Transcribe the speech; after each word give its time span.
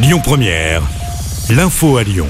Lyon 0.00 0.20
Première, 0.22 0.82
l'info 1.50 1.96
à 1.96 2.04
Lyon. 2.04 2.28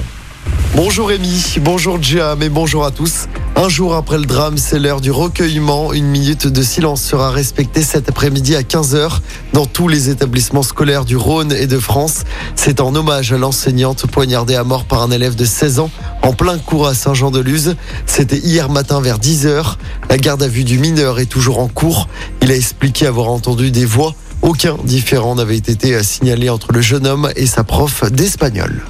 Bonjour 0.75 1.09
Rémi, 1.09 1.57
bonjour 1.61 2.01
Jam 2.01 2.41
et 2.41 2.49
bonjour 2.49 2.83
à 2.83 2.89
tous. 2.89 3.27
Un 3.55 3.69
jour 3.69 3.93
après 3.93 4.17
le 4.17 4.25
drame, 4.25 4.57
c'est 4.57 4.79
l'heure 4.79 5.01
du 5.01 5.11
recueillement. 5.11 5.93
Une 5.93 6.07
minute 6.07 6.47
de 6.47 6.63
silence 6.63 7.03
sera 7.03 7.29
respectée 7.29 7.83
cet 7.83 8.09
après-midi 8.09 8.55
à 8.55 8.63
15h 8.63 9.19
dans 9.53 9.67
tous 9.67 9.87
les 9.87 10.09
établissements 10.09 10.63
scolaires 10.63 11.05
du 11.05 11.15
Rhône 11.15 11.51
et 11.51 11.67
de 11.67 11.77
France. 11.77 12.23
C'est 12.55 12.81
en 12.81 12.95
hommage 12.95 13.33
à 13.33 13.37
l'enseignante 13.37 14.07
poignardée 14.07 14.55
à 14.55 14.63
mort 14.63 14.85
par 14.85 15.03
un 15.03 15.11
élève 15.11 15.35
de 15.35 15.45
16 15.45 15.79
ans 15.79 15.91
en 16.23 16.33
plein 16.33 16.57
cours 16.57 16.87
à 16.87 16.95
Saint-Jean-de-Luz. 16.95 17.75
C'était 18.07 18.39
hier 18.39 18.71
matin 18.71 18.99
vers 18.99 19.19
10h. 19.19 19.75
La 20.09 20.17
garde 20.17 20.41
à 20.41 20.47
vue 20.47 20.63
du 20.63 20.79
mineur 20.79 21.19
est 21.19 21.27
toujours 21.27 21.59
en 21.59 21.67
cours. 21.67 22.07
Il 22.41 22.51
a 22.51 22.55
expliqué 22.55 23.05
avoir 23.05 23.27
entendu 23.29 23.69
des 23.69 23.85
voix. 23.85 24.15
Aucun 24.41 24.77
différent 24.83 25.35
n'avait 25.35 25.57
été 25.57 26.01
signalé 26.03 26.49
entre 26.49 26.71
le 26.71 26.81
jeune 26.81 27.05
homme 27.05 27.29
et 27.35 27.45
sa 27.45 27.63
prof 27.63 28.09
d'espagnol. 28.11 28.83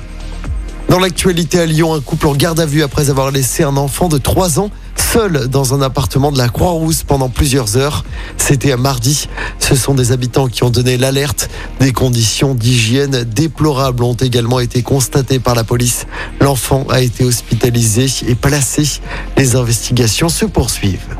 Dans 0.89 0.99
l'actualité 0.99 1.59
à 1.59 1.65
Lyon, 1.65 1.93
un 1.93 2.01
couple 2.01 2.27
en 2.27 2.35
garde 2.35 2.59
à 2.59 2.65
vue 2.65 2.81
après 2.81 3.09
avoir 3.09 3.29
laissé 3.31 3.63
un 3.63 3.77
enfant 3.77 4.09
de 4.09 4.17
3 4.17 4.59
ans 4.59 4.71
seul 4.95 5.47
dans 5.47 5.73
un 5.73 5.81
appartement 5.81 6.31
de 6.31 6.37
la 6.37 6.49
Croix-Rousse 6.49 7.03
pendant 7.03 7.29
plusieurs 7.29 7.77
heures. 7.77 8.05
C'était 8.37 8.71
à 8.71 8.77
mardi. 8.77 9.27
Ce 9.57 9.75
sont 9.75 9.95
des 9.95 10.11
habitants 10.11 10.47
qui 10.47 10.63
ont 10.63 10.69
donné 10.69 10.97
l'alerte. 10.97 11.49
Des 11.79 11.93
conditions 11.93 12.53
d'hygiène 12.53 13.23
déplorables 13.23 14.03
ont 14.03 14.13
également 14.13 14.59
été 14.59 14.83
constatées 14.83 15.39
par 15.39 15.55
la 15.55 15.63
police. 15.63 16.05
L'enfant 16.41 16.85
a 16.89 17.01
été 17.01 17.23
hospitalisé 17.23 18.05
et 18.27 18.35
placé. 18.35 18.99
Les 19.37 19.55
investigations 19.55 20.29
se 20.29 20.45
poursuivent. 20.45 21.17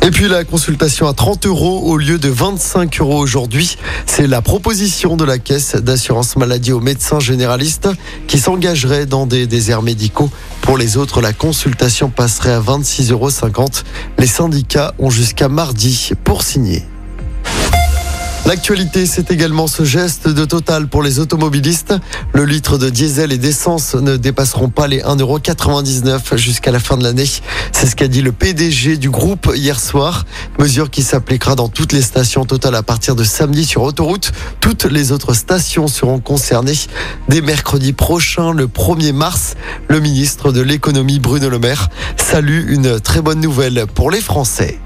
Et 0.00 0.10
puis 0.10 0.28
la 0.28 0.44
consultation 0.44 1.06
à 1.08 1.12
30 1.12 1.46
euros 1.46 1.82
au 1.84 1.96
lieu 1.96 2.18
de 2.18 2.28
25 2.28 3.00
euros 3.00 3.18
aujourd'hui. 3.18 3.76
C'est 4.06 4.26
la 4.26 4.40
proposition 4.40 5.16
de 5.16 5.24
la 5.24 5.38
caisse 5.38 5.74
d'assurance 5.74 6.36
maladie 6.36 6.72
aux 6.72 6.80
médecins 6.80 7.20
généralistes 7.20 7.88
qui 8.26 8.38
s'engagerait 8.38 9.06
dans 9.06 9.26
des 9.26 9.46
déserts 9.46 9.82
médicaux. 9.82 10.30
Pour 10.62 10.78
les 10.78 10.96
autres, 10.96 11.20
la 11.20 11.32
consultation 11.32 12.10
passerait 12.10 12.52
à 12.52 12.60
26,50 12.60 13.12
euros. 13.12 13.30
Les 14.18 14.26
syndicats 14.26 14.94
ont 14.98 15.10
jusqu'à 15.10 15.48
mardi 15.48 16.12
pour 16.24 16.42
signer. 16.42 16.84
L'actualité, 18.48 19.04
c'est 19.04 19.30
également 19.30 19.66
ce 19.66 19.84
geste 19.84 20.26
de 20.26 20.46
Total 20.46 20.88
pour 20.88 21.02
les 21.02 21.18
automobilistes. 21.18 21.92
Le 22.32 22.46
litre 22.46 22.78
de 22.78 22.88
diesel 22.88 23.30
et 23.30 23.36
d'essence 23.36 23.94
ne 23.94 24.16
dépasseront 24.16 24.70
pas 24.70 24.86
les 24.86 25.02
1,99€ 25.02 26.38
jusqu'à 26.38 26.70
la 26.70 26.78
fin 26.78 26.96
de 26.96 27.02
l'année. 27.02 27.28
C'est 27.72 27.86
ce 27.86 27.94
qu'a 27.94 28.08
dit 28.08 28.22
le 28.22 28.32
PDG 28.32 28.96
du 28.96 29.10
groupe 29.10 29.52
hier 29.54 29.78
soir. 29.78 30.24
Mesure 30.58 30.88
qui 30.88 31.02
s'appliquera 31.02 31.56
dans 31.56 31.68
toutes 31.68 31.92
les 31.92 32.00
stations 32.00 32.46
Total 32.46 32.74
à 32.74 32.82
partir 32.82 33.14
de 33.14 33.22
samedi 33.22 33.66
sur 33.66 33.82
autoroute. 33.82 34.32
Toutes 34.60 34.86
les 34.86 35.12
autres 35.12 35.34
stations 35.34 35.86
seront 35.86 36.18
concernées. 36.18 36.72
Dès 37.28 37.42
mercredi 37.42 37.92
prochain, 37.92 38.54
le 38.54 38.66
1er 38.66 39.12
mars, 39.12 39.56
le 39.88 40.00
ministre 40.00 40.52
de 40.52 40.62
l'économie 40.62 41.18
Bruno 41.18 41.50
Le 41.50 41.58
Maire 41.58 41.90
salue 42.16 42.70
une 42.70 42.98
très 42.98 43.20
bonne 43.20 43.40
nouvelle 43.40 43.84
pour 43.94 44.10
les 44.10 44.22
Français. 44.22 44.78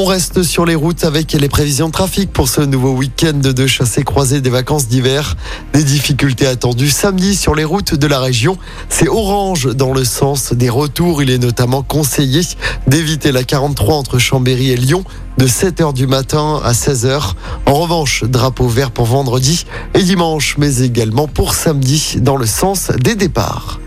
On 0.00 0.04
reste 0.04 0.44
sur 0.44 0.64
les 0.64 0.76
routes 0.76 1.02
avec 1.02 1.32
les 1.32 1.48
prévisions 1.48 1.88
de 1.88 1.92
trafic 1.92 2.32
pour 2.32 2.48
ce 2.48 2.60
nouveau 2.60 2.92
week-end 2.92 3.32
de 3.36 3.66
chassés 3.66 4.04
croisés 4.04 4.40
des 4.40 4.48
vacances 4.48 4.86
d'hiver. 4.86 5.36
Des 5.72 5.82
difficultés 5.82 6.46
attendues 6.46 6.88
samedi 6.88 7.34
sur 7.34 7.56
les 7.56 7.64
routes 7.64 7.96
de 7.96 8.06
la 8.06 8.20
région. 8.20 8.58
C'est 8.88 9.08
orange 9.08 9.74
dans 9.74 9.92
le 9.92 10.04
sens 10.04 10.52
des 10.52 10.68
retours. 10.70 11.20
Il 11.20 11.32
est 11.32 11.38
notamment 11.38 11.82
conseillé 11.82 12.42
d'éviter 12.86 13.32
la 13.32 13.42
43 13.42 13.96
entre 13.96 14.20
Chambéry 14.20 14.70
et 14.70 14.76
Lyon 14.76 15.02
de 15.36 15.48
7h 15.48 15.92
du 15.92 16.06
matin 16.06 16.60
à 16.62 16.74
16h. 16.74 17.32
En 17.66 17.74
revanche, 17.74 18.22
drapeau 18.22 18.68
vert 18.68 18.92
pour 18.92 19.06
vendredi 19.06 19.66
et 19.94 20.02
dimanche, 20.04 20.54
mais 20.58 20.78
également 20.78 21.26
pour 21.26 21.54
samedi 21.54 22.18
dans 22.20 22.36
le 22.36 22.46
sens 22.46 22.92
des 23.00 23.16
départs. 23.16 23.80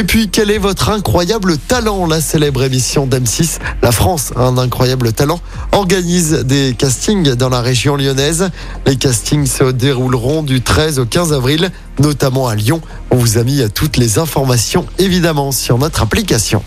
Et 0.00 0.04
puis, 0.04 0.30
quel 0.30 0.50
est 0.50 0.56
votre 0.56 0.88
incroyable 0.88 1.58
talent? 1.58 2.06
La 2.06 2.22
célèbre 2.22 2.62
émission 2.62 3.06
d'M6, 3.06 3.58
La 3.82 3.92
France 3.92 4.32
un 4.34 4.56
incroyable 4.56 5.12
talent, 5.12 5.40
organise 5.72 6.32
des 6.32 6.74
castings 6.74 7.34
dans 7.34 7.50
la 7.50 7.60
région 7.60 7.96
lyonnaise. 7.96 8.48
Les 8.86 8.96
castings 8.96 9.44
se 9.44 9.64
dérouleront 9.64 10.42
du 10.42 10.62
13 10.62 11.00
au 11.00 11.04
15 11.04 11.34
avril, 11.34 11.70
notamment 11.98 12.48
à 12.48 12.54
Lyon. 12.54 12.80
On 13.10 13.16
vous 13.16 13.36
a 13.36 13.44
mis 13.44 13.60
toutes 13.74 13.98
les 13.98 14.18
informations, 14.18 14.86
évidemment, 14.98 15.52
sur 15.52 15.76
notre 15.76 16.00
application. 16.00 16.62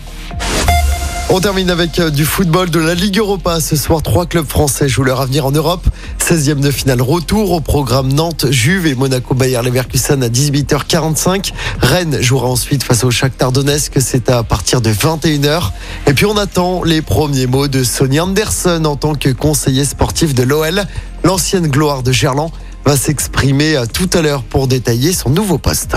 On 1.36 1.40
termine 1.40 1.68
avec 1.68 1.98
euh, 1.98 2.10
du 2.10 2.24
football 2.24 2.70
de 2.70 2.78
la 2.78 2.94
Ligue 2.94 3.18
Europa. 3.18 3.58
Ce 3.58 3.74
soir, 3.74 4.02
trois 4.02 4.24
clubs 4.24 4.46
français 4.46 4.88
jouent 4.88 5.02
leur 5.02 5.20
avenir 5.20 5.44
en 5.46 5.50
Europe. 5.50 5.84
16e 6.20 6.60
de 6.60 6.70
finale 6.70 7.02
retour 7.02 7.50
au 7.50 7.60
programme 7.60 8.12
Nantes, 8.12 8.46
Juve 8.52 8.86
et 8.86 8.94
Monaco 8.94 9.34
Bayer 9.34 9.60
Leverkusen 9.64 10.22
à 10.22 10.28
18h45. 10.28 11.52
Rennes 11.80 12.22
jouera 12.22 12.46
ensuite 12.46 12.84
face 12.84 13.02
au 13.02 13.10
Shakhtar 13.10 13.50
Donetsk. 13.50 13.94
C'est 13.98 14.30
à 14.30 14.44
partir 14.44 14.80
de 14.80 14.90
21h. 14.90 15.72
Et 16.06 16.14
puis 16.14 16.24
on 16.24 16.36
attend 16.36 16.84
les 16.84 17.02
premiers 17.02 17.48
mots 17.48 17.66
de 17.66 17.82
Sonny 17.82 18.20
Anderson 18.20 18.84
en 18.84 18.94
tant 18.94 19.16
que 19.16 19.30
conseiller 19.30 19.84
sportif 19.84 20.36
de 20.36 20.44
l'OL. 20.44 20.84
L'ancienne 21.24 21.66
gloire 21.66 22.04
de 22.04 22.12
Gerland 22.12 22.52
va 22.84 22.96
s'exprimer 22.96 23.76
euh, 23.76 23.86
tout 23.92 24.08
à 24.12 24.22
l'heure 24.22 24.44
pour 24.44 24.68
détailler 24.68 25.12
son 25.12 25.30
nouveau 25.30 25.58
poste. 25.58 25.96